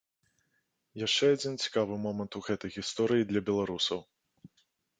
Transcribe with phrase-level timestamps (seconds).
[1.07, 3.99] Яшчэ адзін цікавы момант у гэтай гісторыі для беларусаў.